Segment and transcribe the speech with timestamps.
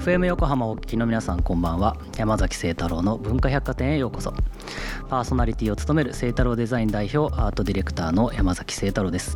[0.00, 1.94] FM 横浜お聞きの皆さんこんばんは。
[2.16, 4.32] 山崎聖太郎の文化百貨店へようこそ。
[5.10, 9.34] パーソナリティを務める聖太郎デザイン代表アートディレクターの山崎聖太郎です。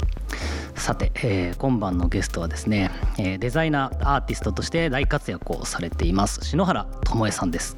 [0.74, 7.76] さて、えー、今晩のゲストはですね、えー、デザイナーアーティストとして大活躍をされています篠原智恵さんです。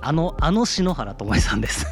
[0.00, 1.86] あのあの篠原智恵さんです。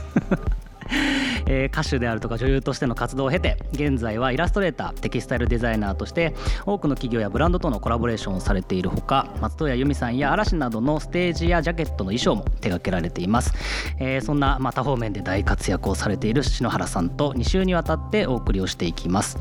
[1.50, 6.34] えー、歌手であるとか女優としての活動を経て現在はイラストレーターテキスタイルデザイナーとして
[6.66, 13.54] 多くの企業やブランドとのコラボレーションをされているほか松任谷由実さんや嵐などのステージやジャケットの衣装も手掛けられています、
[13.98, 19.38] えー、そんな、まあ、多方面で大活躍をされている篠原さんと2週にわたってお送りをしていきます。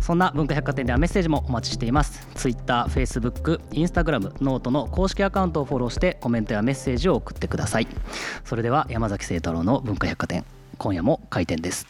[0.00, 2.26] そんな文化百貨店ではメッセージもお待ちしています。
[2.34, 7.86] Twitter、Facebook、Instagram、 note の公式アカウントをフォローしてコメントやメッセージを送ってください。
[8.42, 10.46] それでは山崎清太郎の文化百貨店。
[10.78, 11.86] 今夜も開店です。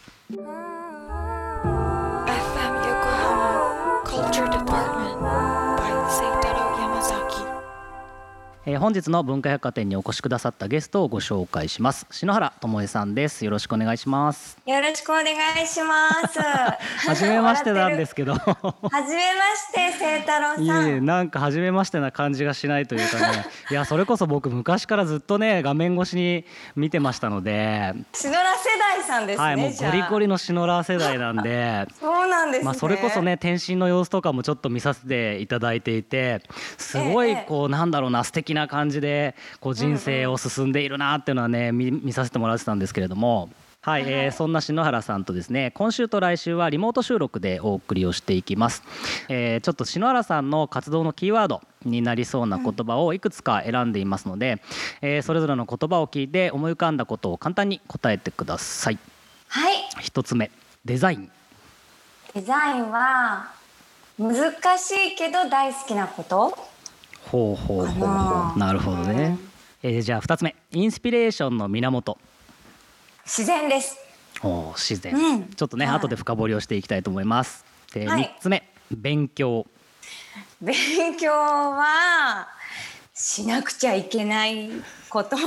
[8.69, 12.07] えー、本日の文化百貨店にお越しくださったゲストをご紹介します。
[12.11, 13.47] 篠原智恵さんです。
[13.47, 14.59] よろしくお願いします。
[14.67, 16.39] よろしくお願いします。
[17.09, 18.35] 初めましてなんですけど。
[18.37, 20.87] 初めまして清太郎さん。
[20.87, 23.47] いえなんか初めましてな感じがしないというかね。
[23.71, 26.45] いやそれこそ僕昔からずっとね画面越しに
[26.77, 27.95] 見てましたので。
[28.13, 31.87] 篠原世代さんですねはいもうゴリゴリの篠原世代なんで。
[31.99, 36.43] そうなんです、ね、まあそれこそね天心の様子とかもちょっと見させていただいていて
[36.77, 43.51] すごいこう、ええ、なんだろうな素敵なな感じでこう人生を進んでいるなっていうのはね見見させてもらってたんですけれども。
[43.81, 48.83] はい、えー、そんな篠原さんとですね今週と来週はリモート収録でお送りをしていきます、
[49.29, 54.61] えー、ちょっと篠原さんの活動のキーワードになりそうな言葉をいくつか選んでいますので、
[55.01, 58.99] えー、それぞれの言葉を聞いて思い浮かんだことを簡単に答えてください。
[59.47, 59.75] はい。
[60.01, 60.51] 一つ目
[60.85, 61.31] デザイン。
[62.35, 63.53] デザインは
[64.19, 66.59] 難しいけど大好きなこと
[67.31, 68.59] ほうほうほうほう。
[68.59, 69.39] なるほどね、
[69.83, 70.57] えー、じゃあ2つ目。
[70.73, 72.19] インスピレーションの源。
[73.25, 73.99] 自然です。
[74.43, 77.65] お自然、うん、ちょっとね、はい、後で深掘りをしていきたいと思います。
[77.93, 78.71] で、はい、3つ目。
[78.91, 79.67] 勉強。
[80.61, 82.49] 勉強は
[83.13, 84.71] しなくちゃいけない
[85.11, 85.41] こと、う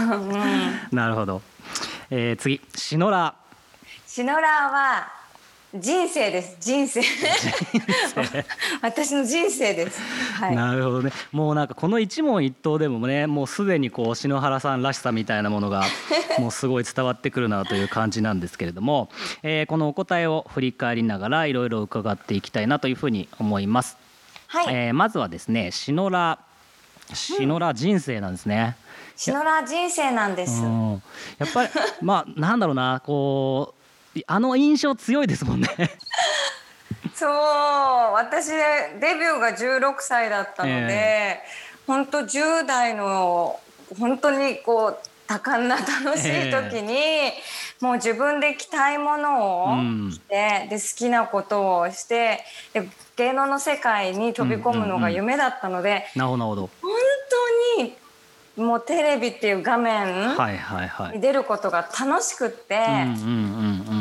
[0.00, 1.42] ん、なるほど、
[2.10, 2.60] えー、次。
[2.74, 3.34] シノラ
[4.06, 5.17] シノラは
[5.74, 6.56] 人生です。
[6.60, 7.02] 人生。
[8.80, 10.00] 私の人生です、
[10.40, 11.12] はい、なるほどね。
[11.30, 15.84] もうなんかこの一問一答でもねもうすでにこう篠原さんらしさみたいなものが
[16.40, 19.10] もうすごい伝わってくるなという感じなんですけれども、
[19.42, 23.98] えー、このお答えを振り返りながらいろいろ伺っていきたいなというふうに思います、
[24.46, 24.74] はい。
[24.74, 26.38] えー、まずはですね篠原
[27.12, 33.77] 篠原人生なんですね、うん、篠原人生なんです、やっぱりまあなんだろうなこう
[34.26, 35.68] あの印象強いですもんね。
[37.14, 37.30] そう
[38.14, 38.54] 私デ
[39.00, 43.58] ビューが16歳だったので、えー、本当10代の
[43.98, 52.40] 本当にこう多感な楽しい時に、えー、もう自分で着たいものを着て、うん、で好きなことをして
[52.72, 56.70] で芸能の世界に飛び込むのが夢だったので、うんうんうん、なるほど。
[56.80, 56.92] 本
[57.76, 57.96] 当に
[58.58, 60.28] もうテレビっていう画面
[61.14, 62.76] に出ることが楽しくって、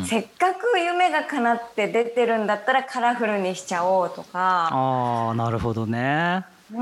[0.05, 4.69] せっかく夢が叶って出てるんだったらカラフルにしちゃおうとか。
[4.71, 6.79] あなるほどね、うん、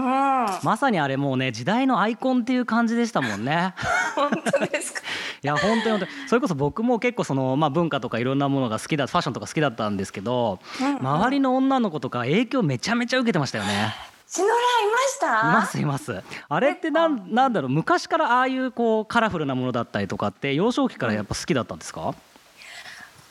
[0.63, 3.73] まさにあれもうね時代のアイコンっていう感じでしたもんね。
[4.15, 5.01] 本当ですか？
[5.43, 6.11] いや本当に本当に。
[6.27, 13.93] それこそ僕も結構その、まあ、文化とかいろんなものが好きだファッションとか好きだったんですけど、うんうん、周りの女の子とか影響めちゃめちゃ受けてましたよね
[14.27, 14.57] シノラい
[14.91, 15.27] ました？
[15.27, 16.23] いますいます。
[16.49, 22.13] あれってなんなんだろう昔からああいうこうカラフルなものだったりとかって幼少期からやっぱ好きだったんですか、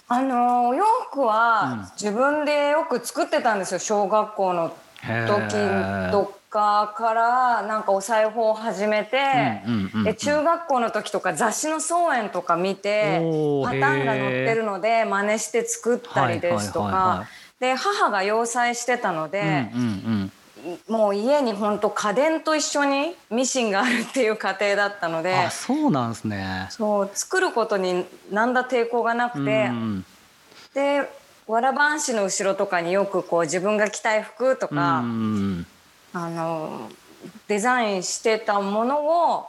[0.09, 9.63] あのお洋服は自分でよく作ってたんですよ小学校の時とかからなんかお裁縫を始めて、
[10.05, 13.19] で中学校の時とか雑誌の草園とか見て
[13.65, 17.27] パターンが載ってるので真似して作ったりですとか、
[17.59, 19.69] で母が洋裁してたので。
[19.75, 20.33] うんうんうん
[20.89, 26.67] もう家に本当家電と一緒にミシンがあるっていう家庭だったのであそうなんですね。
[26.71, 30.05] そう作ることに何だ抵抗がなくて、うん、
[30.75, 31.09] で
[31.47, 35.67] わらばんしの後ろとかによくこう自分が着たい服とか、うん、
[36.13, 36.91] あの
[37.49, 39.47] デザインしてたものを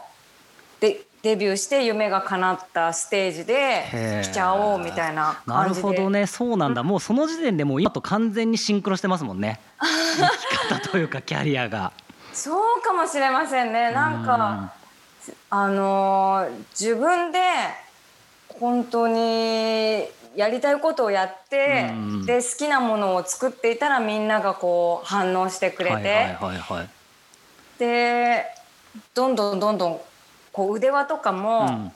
[0.79, 6.27] でデビューして夢が叶ったステージで来ちゃおうみたいななるほどね。
[6.27, 9.59] そうなんだ、もうその時点でもう今と完全にシンクロしてますもんね。
[9.81, 11.91] 生き方というかキャリアが。
[12.31, 13.91] そうかもしれませんね。
[13.91, 14.71] なんか
[15.49, 16.47] あの
[16.79, 17.39] 自分で
[18.59, 20.05] 本当に
[20.35, 21.91] やりたいことをやって、
[22.27, 26.37] で好きなものを作っていたらみんながこう反応してくれて、
[27.79, 28.45] で
[29.15, 30.01] どんどんどんどん
[30.55, 31.91] こう腕輪とかも、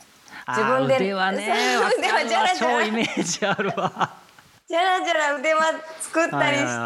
[0.50, 1.78] 自分で腕輪ね。
[1.98, 2.86] 腕輪じゃらじゃら。
[2.86, 4.12] イメージあるわ。
[4.68, 5.62] じゃらじゃら腕輪
[6.02, 6.86] 作ったりし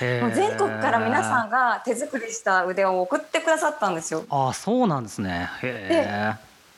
[0.00, 4.24] てもう全国から皆さんが手作りした腕輪を送ってくださったんですよ。
[4.30, 5.50] あそうなんですね。
[5.62, 6.32] へ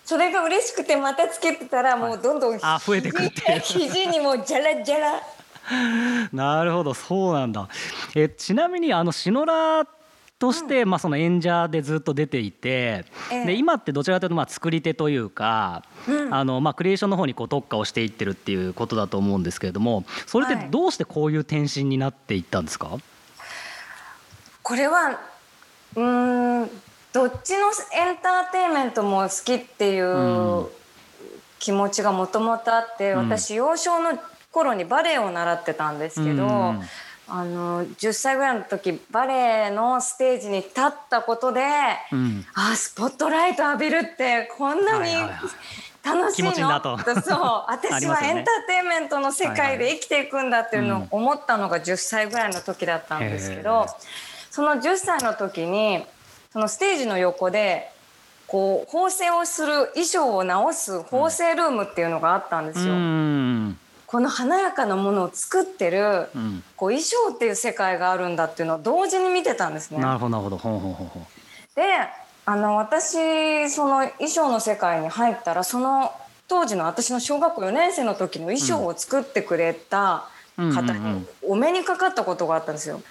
[0.04, 5.22] それが嬉しくてまたつけてたらもうどんどんあ増えてくって肘にもじゃらじゃら。
[6.32, 7.68] なるほどそうなんだ。
[8.16, 9.86] えちなみにあのシノラ
[10.38, 15.82] として、まあ、その演者でずっと出ていて、で今ってどちらかというとまあ作り手というか、
[16.30, 22.96] あのまあクリエーションの方にこう特化をしていってるっていうことだと思うんですけれどもそれってどうしてこういう転身になっていったんですか、
[24.62, 25.18] これは
[25.96, 26.70] うん
[27.12, 30.66] どっちのエンターテインメントも好きっていう
[31.58, 34.16] 気持ちがもともとあって、私幼少の
[34.52, 36.74] 頃にバレエを習ってたんですけど、
[37.30, 41.60] あの10歳ぐらいの時バレエのステージに立ったことで、
[42.10, 45.14] うん、あスポットライト浴びるってこんなに
[46.02, 46.96] 楽しいの、と。
[47.20, 47.64] そう。
[47.68, 53.86] 私はエンターテインメントの世界で生きていくんだっていうのを思ったのが10歳ぐらいの時だったんですけど、
[54.50, 56.06] その10歳の時に
[56.52, 57.92] そのステージの横で
[58.46, 62.94] こう縫製をする衣装を直す縫製ルームっていうのがあったんですよ。
[62.94, 63.78] うん
[64.08, 69.98] この華やかなものを作ってる、うん、こう衣装っていう世界があるんだっていうのを同時に見てたんですね。
[69.98, 70.56] なるほどなるほど。
[70.56, 71.82] ほうほうほうで
[72.46, 76.10] あの私その衣装の世界に入ったらその
[76.48, 80.24] 当時の私の小学校4年生の時の衣装を作ってくれた
[80.56, 83.02] 方にお目にかかったことがあったんですよ。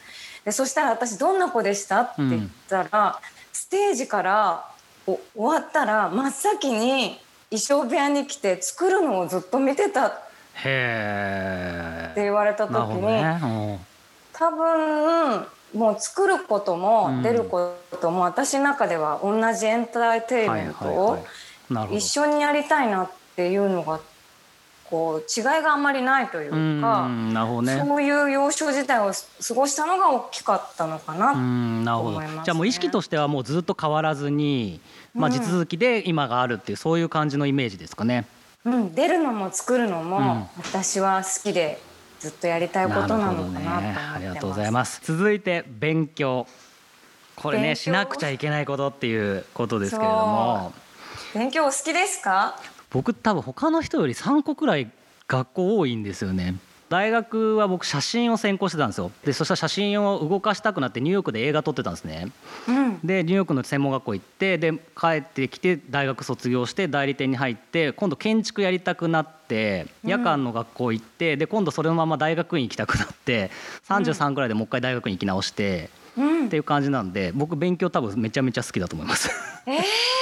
[0.45, 2.01] でそしたら私どんな子でした？
[2.01, 3.13] って言ったら、うん、
[3.53, 4.65] ステージから
[5.05, 7.19] 終わったら真っ先に
[7.51, 10.26] 衣装部屋に来て作るのをずっと見てた
[10.59, 13.79] って言われた時に、ね、
[14.33, 21.25] 多分もう作ることも出ることも私の中では同じエンターテインメントを
[21.91, 23.99] 一緒にやりたいなっていうのが
[24.89, 34.79] こう違いがあんまりないというか、ね、そういう幼少時代を過ごしたのが大きかったのかなと思います、ね、じゃあもう意識としてはもうずっと変わらずに、
[35.13, 38.25] まあ、地続きで今があるっていうそういう感じのイメージですかね。
[38.71, 41.79] うん、出るのも作るのも私は好きで
[42.19, 43.81] ずっとやりたいことなのかな。
[43.81, 44.99] ね、ありがとうございます。
[45.03, 46.45] 続いて勉強。
[47.35, 50.73] これねしなくちゃいけないことっていうことですけれども。
[51.33, 52.55] 勉強お好きですか？
[52.89, 54.89] 僕多分他の人より3個くらい
[55.27, 56.55] 学校多いんですよね。
[56.89, 59.11] 大学は僕写真を専攻してたんですよ。
[59.25, 62.31] でそしたら写真を動かしたくなってニューヨークで映画撮ってたんですね、
[62.67, 73.49] うん、でニューヨークの専門学校行ってで帰ってきて大学卒業して代理店に入って今度建築やりたくなって夜間の学校行って、で今度それのまま大学院行きたくなって
[73.87, 79.29] 33ぐらいでもう一回大学院行き直して、うん、っていう感じなんで僕勉強多分めちゃめちゃ好きだと思います。
[79.65, 80.16] えー結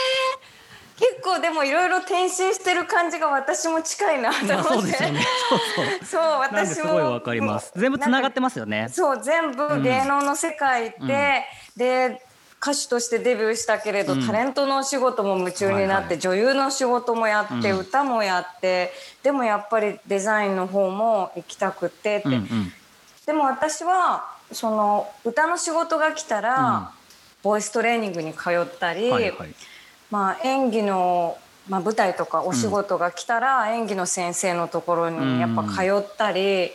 [1.36, 4.64] 構でもいろいろ転身してる感じが私も近いなと思って。
[4.64, 5.20] そうですよね。
[5.50, 6.06] そうそう。
[6.06, 7.72] そう私もすごいわかります。
[7.76, 8.88] 全部つながってますよね。
[8.92, 11.46] そう全部芸能の世界で、
[11.76, 12.26] うん、で
[12.62, 22.74] 歌手としてデビューしたけれど、うん、タレントのお仕事も夢中になって、はいはい、女優の仕事もやって、うん、歌もやってでもやっぱりデザインの方も行きたくてって、うんうん、
[23.26, 26.92] でも私はその歌の仕事が来たら、
[27.42, 29.09] ボイストレーニングに通ったり。
[29.09, 29.56] はいはい
[30.12, 36.71] まあ、演技の、まあ、舞台とかお仕事が来たら、演技の先生のところにやっぱ通ったり、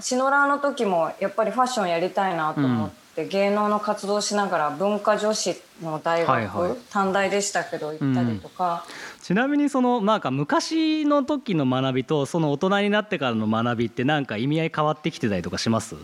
[0.00, 8.84] シノラーの時もやっぱりファッションやりたいなと思って、芸能の活動しながら文化女子の大学、はいはい、短大でしたけど行ったりとか。
[9.22, 15.94] ちなみにそのなんか昔の時の学びとその大人になってからの学びってなんか意味合い変わってきてたりとかします？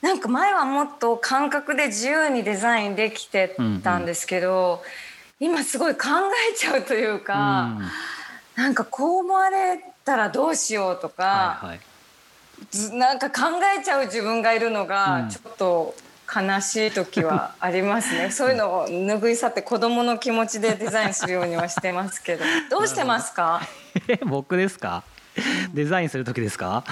[0.00, 4.78] なんか前はもっと感覚で自由にデザインできてたんですけど、うんうん
[5.44, 6.08] 今すごい考
[6.52, 7.76] えちゃうというか、
[8.56, 15.94] うん、なんかこう思われたらどうしようとか、はいはい、なんか考えちゃう自分がいるのがちょっと
[16.34, 22.44] 悲しい時はありますね、うん、そういうのを拭い去って子供の気持ちでデザインするようにはしてますけど。
[22.70, 23.60] どうしてますか？
[24.26, 25.04] 僕ですか？
[25.74, 26.84] デザインする時ですか？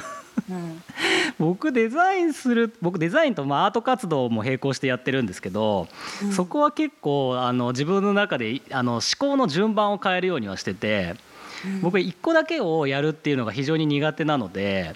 [0.50, 0.82] うん、
[1.38, 5.88] 僕デザインする僕デザインとまあアート活動も並行してやってるんですけど、
[6.22, 11.16] うん、そこは結構あの自分の中であの思考の順番を変えるようにはしてて、
[11.64, 14.94] うん、僕一個だけをやるっていうのが非常に苦手なので、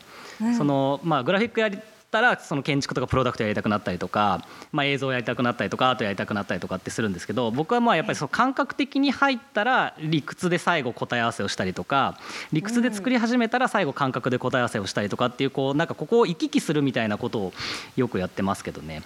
[0.56, 12.18] そのまあグラフィックやりったらその建築とかプロダクトやりたくなったりとか、まあ、映像やりたくなったりとかアートやりたくなったりとかってするんですけど僕はまあやっぱりその感覚的に入ったら理屈で最後答え合わせをしたりとか
[12.52, 17.52] 理屈で作り始めたら最後感覚で答え合わせをしたりとかっていうこうなんかここを行き来するみたいなことを
[17.96, 19.02] よくやってますけどね。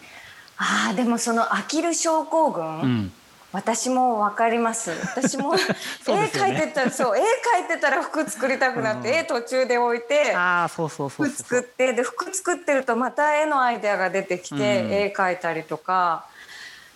[0.62, 3.12] ああでもその飽きる症候群、うん、
[3.52, 4.92] 私もわかります。
[5.16, 5.60] 私も ね、
[6.06, 16.24] 絵描いてたらそう絵描いてたら服作りたくなって、うん、絵途中で置いてあそうそうそう服作ってで服作ってるとまた絵のアイデアが出てきて、うん、絵描いたりとか。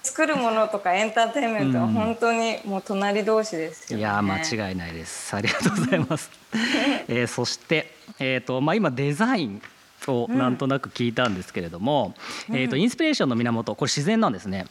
[0.05, 5.35] 作るものとかエンターテインメントは本当にもう隣同士ですよ、ね、いや間違いないです。
[5.35, 6.31] ありがとうございます、
[7.09, 9.63] えー、そしてえっ、ー、とまあ今デザイン
[10.07, 12.15] をなんとなく聞いたんですけれども、
[12.51, 14.67] うん、えっ、とインスピレーションの源これ自然なんですね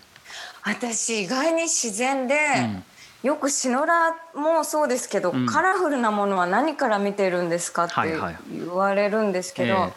[0.66, 2.36] 私意外に自然で、
[3.24, 7.94] うん、よくシノラもそうですけど、うん、カラフルなものは何から見てるんですかって
[8.52, 9.94] 言われるんですけど、はいはい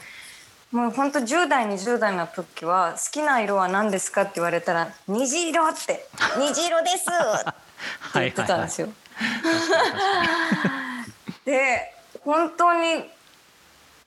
[0.73, 6.07] もう本当10代20代の時は好きな色は何ですかって言われたら虹色って
[6.39, 8.89] 虹色ですって言ってたんですよ。
[11.45, 11.95] で
[12.25, 13.09] 本当に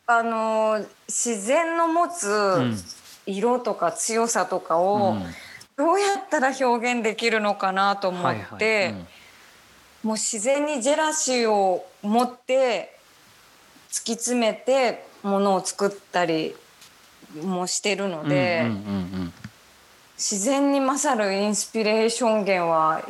[0.05, 2.73] あの自然の持つ
[3.25, 5.15] 色とか強さとかを
[5.79, 8.93] どうやったら表現できるのかなと思って、
[10.03, 12.97] もう自然にジェラシーを持って
[13.89, 16.53] 突き詰めてものを作ったり
[17.41, 18.69] もしてるので、
[20.17, 23.01] 自然に勝るインスピレーション源は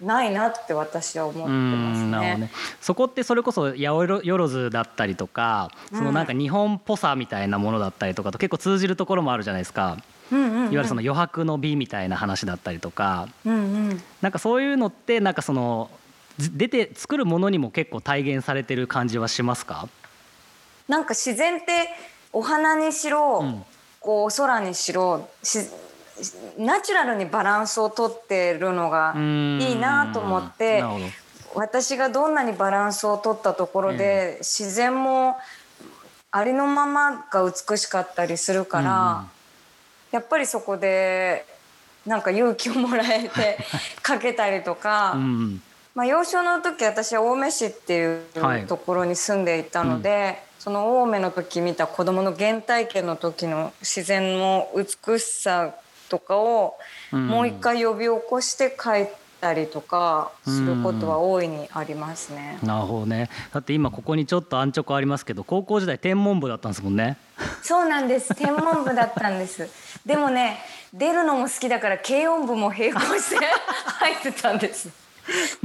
[0.00, 2.36] ないなって私は思ってますね。
[2.36, 9.94] ねそこってそれこそ八百万だったりとか、そのなんか日本っぽさみたいなものだったりとかと結構通じるところもあるじゃないですか。
[9.94, 13.56] うんうんうん、いわゆるその余白の美みたいな話だったりとか、うんう
[13.94, 15.90] ん、なんかそういうのってなんかその
[16.38, 19.88] 出て作るものにも結構体現されてる感じはしますか？
[20.86, 21.88] なんか自然って
[22.32, 23.62] お花にしろ、うん、
[24.00, 25.58] こう空にしろし
[26.58, 30.82] ナチュラルにバランスをとってるのがいいなと思って
[31.54, 35.36] 私がどんなにバランスをとったところで、えー、自然も
[36.30, 39.24] ありのままが美しかったりするから、
[40.10, 41.44] やっぱりそこで
[42.06, 43.58] なんか勇気をもらえて
[44.02, 45.12] かけたりとか。
[45.14, 45.62] うん
[45.94, 55.74] まあ、幼少の時私は青梅市っていうところに住んでいたので、はいうん、その青梅の時見た子どもの原体験の時の自然の美しさ
[56.08, 56.78] とかを
[57.10, 59.08] もう一回呼び起こして帰っ
[59.40, 62.58] たりとかすることは大いにありますね。
[62.62, 63.28] なるほどね。
[63.52, 67.16] だって今ここにちょっと安直ありますけど、高校時代天文部だったんですもんね。
[67.62, 68.34] そうなんです。
[68.34, 69.68] 天文部だったんです。
[70.04, 70.58] でもね、
[70.92, 73.46] 出るのも好きだから軽音部も並行して
[73.98, 74.88] 入ってたんです。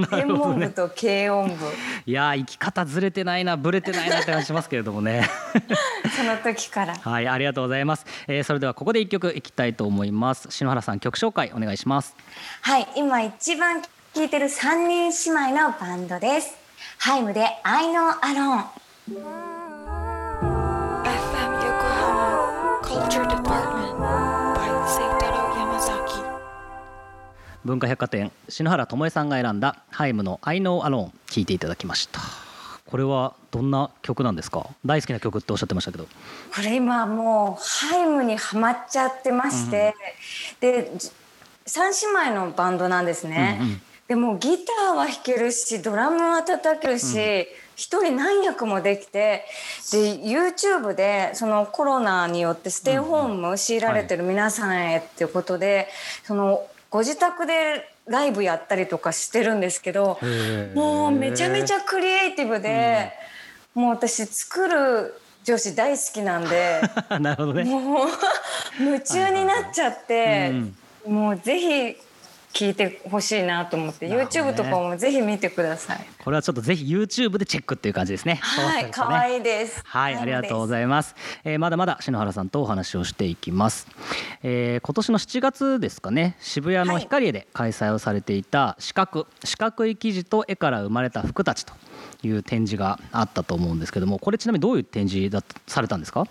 [0.10, 1.66] 天文部と軽音部。
[2.06, 5.30] いや生き方ずれてないな、ぶれてないなって感じしますけれどもね。
[6.16, 6.96] その時から。
[6.96, 8.06] はい、ありがとうございます。
[8.28, 10.48] えー、それではここで一曲いきたいと思います。
[10.52, 12.16] 篠原さん曲紹介お願いします。
[12.62, 13.82] はい、今一番
[14.14, 16.56] 聴いてる三人姉妹のバンドです。
[16.98, 19.53] ハイムで I Know Alone。
[27.66, 32.20] 文化百貨店篠原智恵さんが選んだハイムの I Know Alone 聞いていただきました。
[32.86, 34.68] これはどんな曲なんですか？
[34.86, 36.04] 大好きな曲っておっしゃってましたけど。
[36.04, 36.10] こ
[36.62, 39.96] れ今もうハイムにはまっちゃってまして、
[40.62, 40.92] うん、で
[41.66, 41.92] 三
[42.26, 49.46] 姉妹のバンドなんですね、うんうん、でもギターは弾けるしドラムは叩けるし、うん一人何役もできて
[49.92, 55.88] で YouTube でそのコロナによってステイホーム強いられてる皆さんへっていうことで、
[56.24, 60.20] そのご自宅でライブやったりとかしてるんですけど
[60.76, 63.12] もうめちゃめちゃクリエイティブで、
[63.76, 66.82] うん、もう私作る女子大好きなんで
[67.20, 68.08] なるほど、ね、もう
[68.80, 70.52] 夢中になっちゃって、
[71.06, 71.98] うん、もうぜひ
[72.54, 76.06] 聞いてほしいなと思って、ね、YouTube とかもぜひ見てください。
[76.24, 78.36] これはちょっとぜひ YouTube でチェックっていう感じですね。
[78.36, 79.82] はい、可、愛、いいです。
[79.86, 81.16] はい、ありがとうございます。
[81.44, 83.88] えー、まだまだ篠原さんとお話をしていきます。
[84.44, 91.74] えー、今年の7月ですかね、渋谷のヒカリエで開催をされていた四角、四角い生地と絵から生まれた服たちと
[92.22, 96.28] いう展示があったと思うんですけども、これちなみにどういう展示だされたんですか？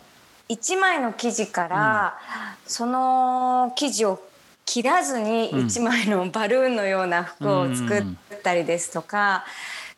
[0.48, 2.18] 一枚の生地から、
[2.64, 4.22] うん、その生地を
[4.64, 8.04] 切らずに1枚の バルーンのような服を作っ
[8.42, 9.44] たりですとか、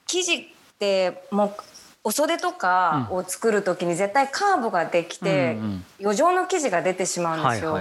[0.06, 0.44] 生地っ
[0.78, 1.54] てもう
[2.04, 5.56] お袖とかを作る時に絶対カーブができて、
[6.00, 7.80] 余剰の生地が出てしまうんですよ。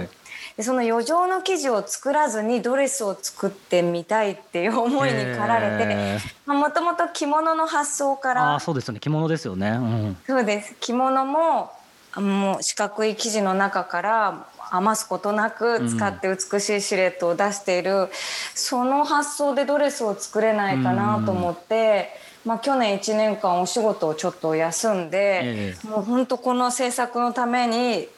[0.56, 9.00] でその余剰の生地を作らずにドレスを作ってみたいっていう思いに駆られてもともと着物の発想からあそうですよね。
[9.00, 10.76] 着物ですよね、うん、そうです。
[10.78, 11.72] 着物も
[12.16, 18.08] もう四角い生地の中から余すことなく使って美しいシルエットを出している、うん、
[18.54, 22.10] その発想でドレスを作れないかなと思って、
[22.44, 28.08] うん、まあ、去年1年間お仕事をちょっと休んで、えもう本当この制作のために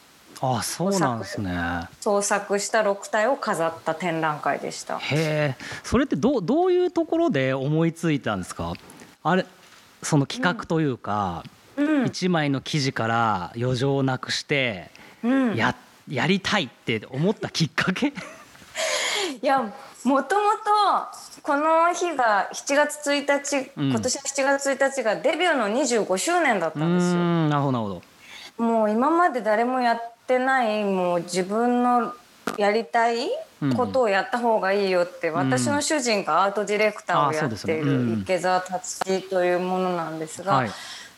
[0.41, 1.57] あそうなんですね。
[1.99, 4.99] 創作した6体を飾った展覧会でした。
[4.99, 5.55] へえ。
[5.83, 8.73] それってどどういうところで思いついたんですか？
[9.23, 9.45] あれ
[10.03, 11.43] その企画というか、
[11.75, 14.91] うん、1枚の記事から余剰をなくして
[15.55, 15.75] や,、
[16.09, 18.13] やりたいって思ったきっかけ？
[19.41, 19.71] いやも
[20.03, 20.31] ともと
[21.41, 27.19] この日が7月1日、うん、今年の7月1日がデビューの25周年だったんですよ。
[27.49, 28.01] なるほどなるほ
[28.57, 28.63] ど。
[28.63, 32.13] もう今まで誰もやってないもう自分の
[32.57, 33.29] やりたい
[33.75, 40.53] ことをやった方がいいよって、うん、私の主人がアートディレクターをやっている池澤達樹というものなんですが。
[40.53, 40.71] はい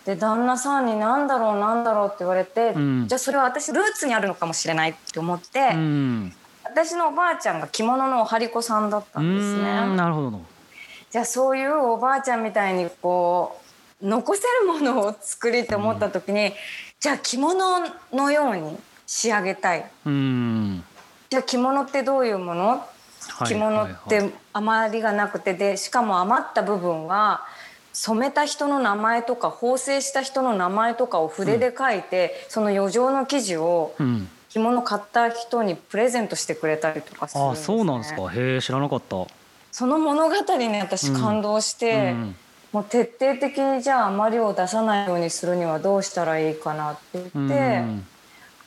[0.09, 9.63] で旦那さんに何だろう何だろうって言われて、うん、じゃあそれは私ルーツにあるのかもしれないって思って、うん、私のおばあちゃんが着物のお針子さんだったんですね。
[9.95, 10.41] なるほど。
[11.11, 13.59] じゃあそういうおばあちゃんみたいにこ
[14.01, 16.53] う残せるものを作りって思った時に、うん、
[16.99, 17.79] じゃあ着物
[18.11, 19.85] のように仕上げたい。
[21.29, 22.83] じゃあ着物ってどういうもの、
[23.45, 27.45] 着物って余りがなくてでしかも余った部分は
[28.01, 34.29] 染めた人の名前とか縫製した人の名前とかを筆で書いて、うん、その余剰の生地を、うん。
[34.50, 38.29] 着物買った人にプレゼントしてくれたりとかするんです、ね、あそうなんですか。
[38.29, 39.27] へえ知らなかった。
[39.72, 42.36] その物語に私感動して、うん、
[42.72, 47.84] もう徹底的にじゃああまりを出さないようにするにはどうしたらいいかなって言って、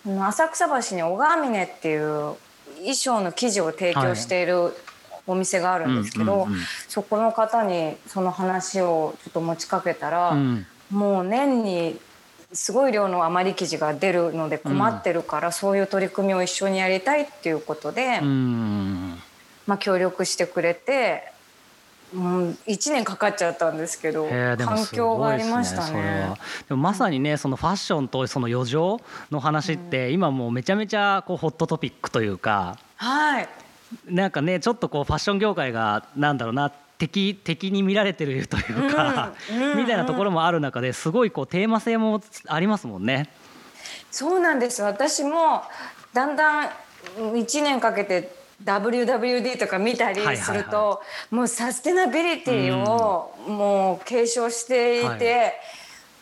[0.07, 2.37] うん、浅草橋に小川峰っていう
[2.77, 4.73] 衣装の生地を提供している
[5.27, 6.49] お店があるんですけど、
[6.89, 11.99] そこの方にその話をちょっと持ちかけたら、うん、もう年に
[12.53, 21.31] すごい量の余り生地が出るので困ってるから、うん、そういう取り組みを一緒にやりたいっていうことで、まあ、協力してくれて。
[22.15, 26.35] うん、1年かかっちゃったんですけど、環境がありましたね。
[26.69, 33.49] でもまさにねそのファッションとその余剰の話って、今もうめちゃめちゃこうホットトピックというか、はい、
[34.07, 43.29] なんかねちょっとこうファッション業界がなんだろうな敵敵に見られてるというか、うん、みたいなところもある中ですごいこうテーマ性もありますもんね。
[44.11, 44.83] そうなんです。
[44.83, 45.63] 私も
[46.13, 46.71] だんだん
[47.17, 55.55] 1年かけて WWD とか見たりすると、もうサステナビリティをもう継承していて、はい、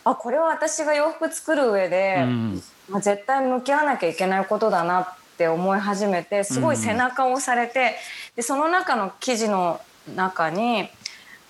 [0.05, 5.07] あこれは私が洋服作る上で、うん、まあ、絶対向き合わなきゃいけないことだなっ
[5.41, 7.95] て思い始めてすごい背中を押されて、
[8.35, 9.81] でその中の記事の
[10.15, 10.87] 中に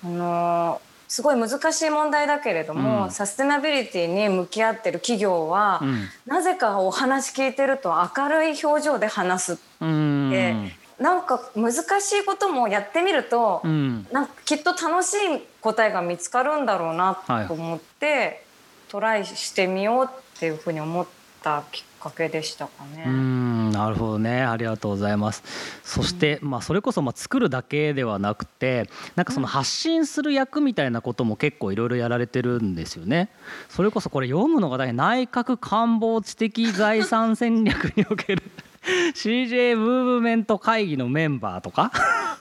[0.02, 15.18] あのすごい難しい問題だけれども、うん、サステナビリティに向き合ってる企業は、うん、なぜかお話聞いてると明るい表情で話すって、うん、なんか難しいこともやってみると、うん、なんかきっと楽しい
[15.60, 17.16] 答えが見つかるんだろうな
[17.50, 18.40] と思って、はい、
[18.88, 21.08] トライしてみようっていうふうに思っ
[21.42, 23.04] たきっかけでしたかね。
[23.06, 25.44] うんなるほどねありがとうございます。
[25.84, 33.30] そして、うん、まあ、それこそまあ作るだけではなくてなんかその発信する役みたいなことも結構いろいろやられてるんですよね。
[33.70, 38.44] それこそこれ読むのが大変内閣官房知的財産戦略における
[39.14, 41.92] CJ ムーブメント会議のメンバーとか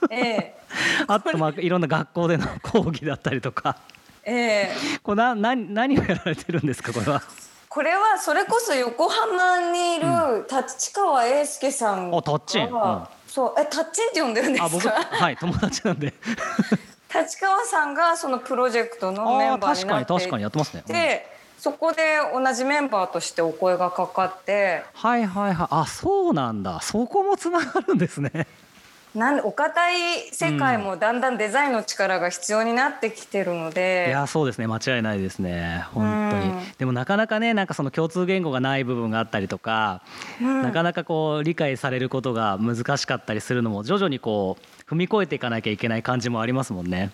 [0.09, 0.55] ええ、
[1.07, 3.77] あとまあいろんな学校での講義だったりとか、
[4.23, 4.71] ええ、
[5.03, 7.21] これな何何をやられてるんですかこれは？
[7.73, 10.05] これはそれこそ横浜にいる
[10.51, 14.89] 立川英介さんが、あタッチン、うん、そうえタッチンって呼んでるんですか？
[14.91, 16.13] はい友達なんで。
[17.15, 24.83] 立川さんがそのプロジェクトのメンバーになって確かにやってますね、でそこで同じメンバーとしてお声がかかって。
[24.93, 25.67] はいはいはい。
[25.69, 26.81] あそうなんだ。
[26.81, 28.47] そこもつながるんですね
[29.13, 34.67] なんお堅い世界もだんだんデザインの力が必要になってきてるので、うん、いやそうですね。
[34.67, 35.85] 間違いないですね。
[35.93, 40.01] 本当に、うん、でもなかなかねなんかその共通言語がない部分があったりとか、
[40.41, 47.11] うん、なかなかこう理解されることが難しかったりするのも徐々にこう踏み越えていかなきゃいけない感じもありますもんね。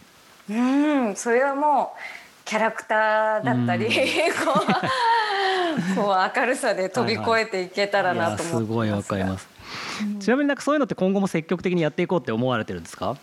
[0.50, 1.16] うん。
[1.16, 2.00] それはもう
[2.46, 3.88] キャラクターだったり、
[4.46, 9.57] こうこう明るさで飛び越えていけたらなと思ってすごいわかります
[10.20, 13.16] ちなみになんかそういうのって今後も積極的にやっていこうって思われてるんですか？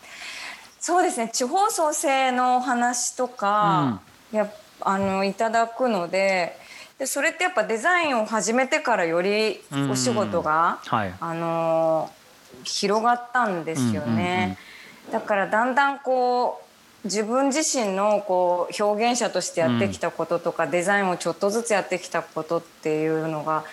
[0.80, 1.30] そうですね。
[1.32, 4.00] 地方創生の話とか、
[4.32, 6.58] うん、やあのいただくので
[6.98, 9.60] でそれってやっぱデザインを始めてからより
[9.90, 12.10] お仕事が、はい、あの
[12.64, 14.58] 広がったんですよね。
[15.10, 16.60] だからだんだんこ
[17.02, 23.64] う自分自身のこう表現者としてやってきたこととか、うん、デザインをちょっとずつやってきたことっていうのが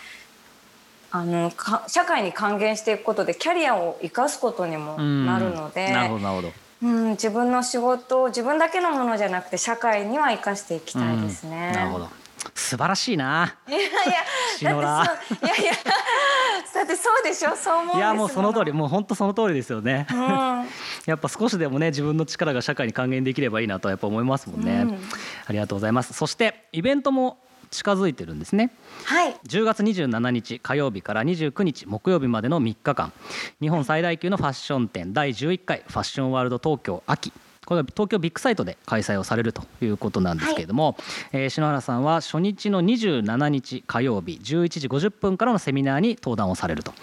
[1.11, 1.51] あの
[1.87, 6.51] 社会に還元していくことでキャリアを生かすことにもなるので、なるほどなるほど
[6.83, 11.71] うん、自分の仕事を自分だけのものじゃなくて社会には生かしていきたいですね。
[11.73, 12.09] なるほど
[12.55, 13.55] 素晴らしいな。
[13.67, 13.91] いやいや、
[14.57, 15.03] シノラ。
[15.03, 15.73] いやいや、
[16.73, 17.55] だってそうでしょ？
[17.55, 20.07] そう思ういやもうその通り、もう本当その通りですよね。
[20.11, 20.17] うん、
[21.05, 24.85] やっぱ少しでもね自分の力が社会に還元できればいいなとやっぱ思いますもんね。
[24.87, 24.99] うん、
[25.45, 26.13] ありがとうございます。
[26.13, 27.37] そしてイベントも
[27.71, 28.71] 近づいてるんですね。
[29.05, 29.33] はい。
[29.47, 33.13] 10月27日火曜日から29日木曜日までの3日間、
[33.61, 37.31] 日本最大級のファッション展第11回ファッションワールド東京秋。
[37.65, 40.97] これは東京ビッグサイトで開催をされるということなんですけれども、
[41.31, 46.93] はい、えー、篠原さんは初日の27日火曜日11時50分からのセミナーに登壇をされると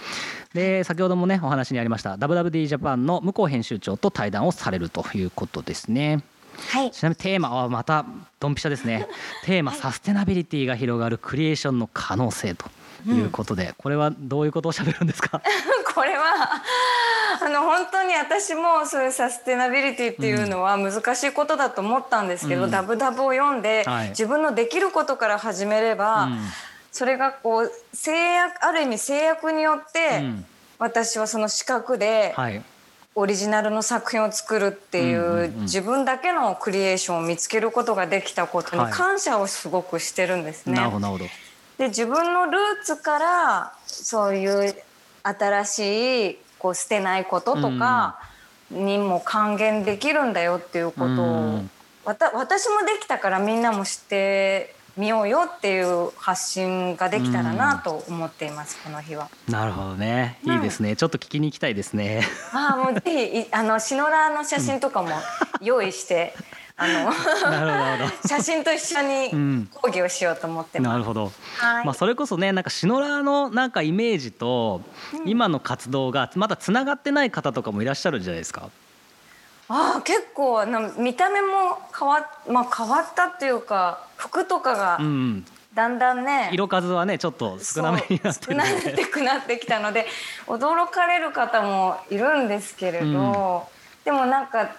[0.55, 6.23] で先ほどもねお話にありました WWD ジャパンの向こう編集長と対談をされるということですね。
[6.71, 8.05] はい、ちなみにテーマはまた
[8.41, 9.07] ドンピシャですね。
[9.45, 12.67] テーマ、サステナビリティが広がるクリエーションの可能性と
[13.07, 15.41] いうことで、うん、これはどういうことをしゃべるんですか？
[15.95, 16.25] これは
[17.41, 26.41] あの本当に私もそういうサステナビリティっていうのは難しいことだと思ったんですけど、うん、ダブダブを読んで、はい、自分のできることから始めれば、うん、
[26.93, 30.23] それがこう制約ある意味制約によって、
[30.79, 32.63] 私はその資格で、はい
[33.19, 40.81] オリジナルの作品を作るっていう,、自分だけのクリエーションを見つけることができたことに感謝をすごくしてるんですね。
[41.79, 44.75] で自分のルーツからそういう
[45.23, 48.19] 新しいこう捨てないこととか
[48.71, 51.63] にも還元できるんだよっていうことを、
[52.05, 59.31] わた私もできたからみんなも知ってみようよっていう発信ができたらなと思っています、この日は。
[59.49, 62.23] なるほどね、いいですね、うん、ちょっと聞きに行きたいですね。
[62.53, 65.11] ああ、もうぜひあのシノラの写真とかも
[65.63, 66.35] 用意して。
[66.81, 67.13] あの
[68.25, 74.83] 写真と一緒に講義をしようと思ってなるほど、はい、まあそれこそねなんかシノラのなんかイメージと
[75.27, 78.71] 今の活動がまだつながってない方とかもいらっしゃるんじゃないですか。
[79.69, 84.99] ああ結構な見た目も変わ,、まあ、変わったっていうか服とかが
[85.75, 88.65] だんだんね、うん、色数はねちょっと少なめになって少な
[89.13, 90.07] くなってきたので
[90.47, 93.15] 驚かれる方もいるんですけれど、うん、
[94.05, 94.71] でもなんか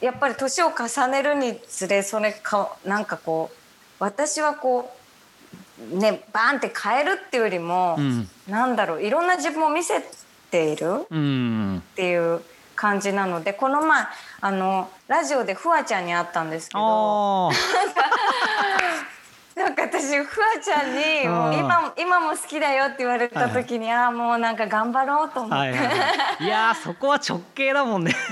[0.00, 3.56] やっぱり年を重ねるにつれそれかなんかこう
[4.00, 4.92] 私はこ
[5.92, 10.04] うねバーンって変えるっていうよりも、うん、なんだろういろんな自分を見せ
[10.50, 12.22] ているっていう。
[12.22, 12.42] うん
[12.78, 14.06] 感じなのでこの前
[14.40, 17.50] あのラジオでフワちゃんに会ったんですけど
[19.56, 25.78] なんか私フワちゃんにもう今今も好きだよって言われた時に、はい、ああもうなんか頑張ろうと思って、はいはい。
[25.78, 25.94] は
[26.38, 28.14] い、いやそこは直径だもんね。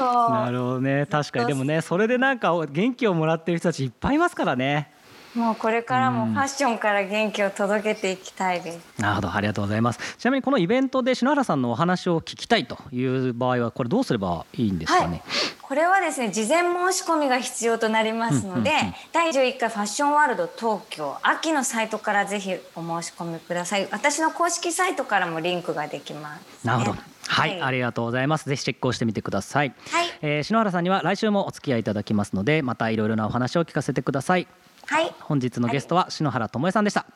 [0.00, 1.04] なるほどね。
[1.04, 1.46] 確かに。
[1.48, 4.90] でもねそれでなんか元気をもらってる人たちいっぱいいますからね
[5.34, 8.80] もうこれからもファッションから元気を届けていきたいです。
[8.98, 10.16] なるほど、ありがとうございます。
[10.18, 15.06] ちなみにこのイベントで篠原さんのお話を聞きたいという場合はこれどうすればいいんですかね？
[15.06, 15.22] はい、
[15.62, 23.88] これはですね、事前申し込みが必要となりますので、うんうんうん、第11回ファッションワールド東京秋のサイトからぜひお申し込みください。
[23.90, 27.00] 私の公式サイトからもリンクができます、ね、なるほど。
[27.26, 28.48] はい、はい、ありがとうございます。
[28.48, 29.72] ぜひチェックをしてみてください。
[29.90, 34.46] はい、えー、篠原さんには来週もお付き合いいただきますので、またいろいろなお話を聞かせてください。
[34.92, 35.10] はい。
[35.20, 37.06] 本日のゲストは篠原智恵さんでした、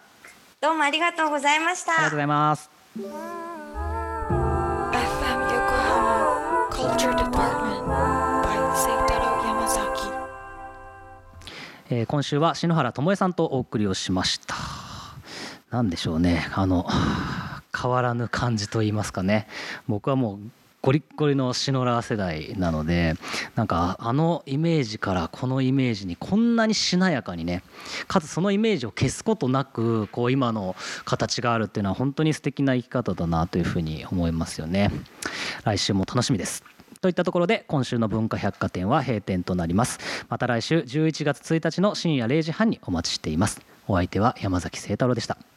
[0.62, 1.92] どうもありがとうございました。
[1.92, 2.70] ありがとうございます。
[2.96, 3.18] FM 横
[5.74, 10.08] 浜 Culture Department by 聖太郎山崎
[11.90, 14.54] えー、今週は篠原智恵さんとお送りをしました。
[15.68, 16.48] なんでしょうね。
[16.54, 16.86] あの
[17.78, 19.48] 変わらぬ感じと言いますかね。
[19.86, 20.38] 僕はもう
[20.86, 23.14] ゴリッゴリのシノラー世代なので
[23.56, 27.64] なんかあのイメージからこのイメージにこんなにしなやかにね
[28.06, 34.92] かつそのイメージを消すことなくこう今の形があるっていうのは本当に素敵な生き方だなというふうに思いますよね。
[35.64, 36.62] 来週も楽しみです。
[37.00, 39.98] といったところで今週の文化百貨店は閉店となります。
[40.28, 43.60] また来週11月1日の深夜0時半にお待ちしています。
[43.88, 45.55] お相手は山崎聖太郎でした。